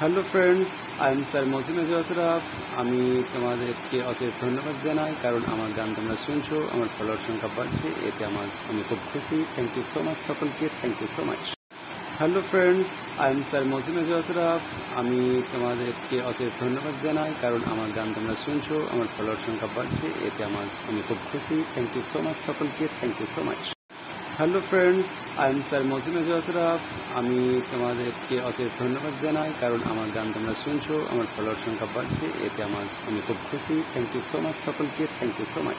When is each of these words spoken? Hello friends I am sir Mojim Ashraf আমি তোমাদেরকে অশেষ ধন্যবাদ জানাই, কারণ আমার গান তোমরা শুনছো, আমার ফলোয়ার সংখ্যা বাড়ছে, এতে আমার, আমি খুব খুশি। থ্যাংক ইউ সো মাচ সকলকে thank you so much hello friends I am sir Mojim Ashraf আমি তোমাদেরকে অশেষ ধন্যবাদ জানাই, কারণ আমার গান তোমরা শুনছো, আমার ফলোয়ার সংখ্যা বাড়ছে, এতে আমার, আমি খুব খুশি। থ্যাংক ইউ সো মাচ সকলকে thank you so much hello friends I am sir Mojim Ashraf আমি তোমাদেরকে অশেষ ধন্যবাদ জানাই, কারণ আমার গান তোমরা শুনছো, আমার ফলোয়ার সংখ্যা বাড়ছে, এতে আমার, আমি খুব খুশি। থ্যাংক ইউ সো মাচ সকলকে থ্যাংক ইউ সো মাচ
Hello 0.00 0.22
friends 0.32 0.70
I 1.04 1.10
am 1.14 1.22
sir 1.30 1.44
Mojim 1.54 1.76
Ashraf 1.82 2.42
আমি 2.80 3.00
তোমাদেরকে 3.34 3.96
অশেষ 4.12 4.30
ধন্যবাদ 4.42 4.76
জানাই, 4.86 5.12
কারণ 5.24 5.42
আমার 5.54 5.70
গান 5.78 5.88
তোমরা 5.98 6.16
শুনছো, 6.26 6.56
আমার 6.74 6.88
ফলোয়ার 6.96 7.20
সংখ্যা 7.26 7.50
বাড়ছে, 7.56 7.88
এতে 8.08 8.22
আমার, 8.30 8.48
আমি 8.70 8.82
খুব 8.88 9.00
খুশি। 9.10 9.38
থ্যাংক 9.54 9.70
ইউ 9.76 9.84
সো 9.92 9.98
মাচ 10.06 10.18
সকলকে 10.28 10.64
thank 10.78 10.96
you 11.02 11.08
so 11.16 11.22
much 11.28 11.42
hello 12.18 12.40
friends 12.50 12.88
I 13.22 13.28
am 13.34 13.40
sir 13.50 13.64
Mojim 13.72 13.94
Ashraf 14.20 14.62
আমি 15.00 15.20
তোমাদেরকে 15.52 16.16
অশেষ 16.30 16.50
ধন্যবাদ 16.62 16.94
জানাই, 17.06 17.32
কারণ 17.42 17.60
আমার 17.72 17.90
গান 17.96 18.08
তোমরা 18.16 18.36
শুনছো, 18.44 18.76
আমার 18.92 19.08
ফলোয়ার 19.14 19.40
সংখ্যা 19.46 19.68
বাড়ছে, 19.76 20.06
এতে 20.28 20.40
আমার, 20.50 20.66
আমি 20.88 21.00
খুব 21.08 21.18
খুশি। 21.30 21.56
থ্যাংক 21.72 21.90
ইউ 21.96 22.02
সো 22.12 22.18
মাচ 22.26 22.36
সকলকে 22.48 22.84
thank 22.98 23.16
you 23.22 23.28
so 23.36 23.42
much 23.48 23.62
hello 24.38 24.60
friends 24.70 25.08
I 25.42 25.48
am 25.54 25.60
sir 25.68 25.82
Mojim 25.92 26.14
Ashraf 26.38 26.80
আমি 27.18 27.38
তোমাদেরকে 27.72 28.34
অশেষ 28.50 28.68
ধন্যবাদ 28.82 29.14
জানাই, 29.24 29.50
কারণ 29.62 29.80
আমার 29.92 30.08
গান 30.16 30.28
তোমরা 30.36 30.54
শুনছো, 30.64 30.94
আমার 31.12 31.28
ফলোয়ার 31.34 31.58
সংখ্যা 31.64 31.88
বাড়ছে, 31.94 32.26
এতে 32.46 32.60
আমার, 32.68 32.86
আমি 33.08 33.20
খুব 33.26 33.38
খুশি। 33.48 33.76
থ্যাংক 33.92 34.10
ইউ 34.14 34.22
সো 34.30 34.36
মাচ 34.44 34.56
সকলকে 34.66 35.02
থ্যাংক 35.16 35.34
ইউ 35.40 35.46
সো 35.54 35.60
মাচ 35.66 35.78